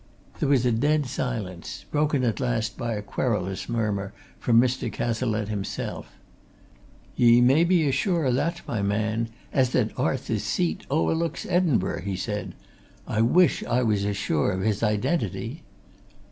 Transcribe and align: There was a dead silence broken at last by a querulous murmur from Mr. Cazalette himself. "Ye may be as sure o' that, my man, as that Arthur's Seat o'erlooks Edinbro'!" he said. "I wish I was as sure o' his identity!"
There 0.39 0.49
was 0.49 0.65
a 0.65 0.71
dead 0.71 1.05
silence 1.05 1.85
broken 1.91 2.23
at 2.23 2.39
last 2.39 2.75
by 2.75 2.95
a 2.95 3.03
querulous 3.03 3.69
murmur 3.69 4.13
from 4.39 4.59
Mr. 4.59 4.91
Cazalette 4.91 5.49
himself. 5.49 6.13
"Ye 7.15 7.39
may 7.39 7.63
be 7.63 7.87
as 7.87 7.93
sure 7.93 8.25
o' 8.25 8.31
that, 8.31 8.63
my 8.67 8.81
man, 8.81 9.29
as 9.53 9.69
that 9.73 9.91
Arthur's 9.99 10.41
Seat 10.41 10.87
o'erlooks 10.89 11.45
Edinbro'!" 11.45 12.01
he 12.01 12.15
said. 12.15 12.55
"I 13.07 13.21
wish 13.21 13.63
I 13.65 13.83
was 13.83 14.03
as 14.03 14.17
sure 14.17 14.51
o' 14.53 14.61
his 14.61 14.81
identity!" 14.81 15.61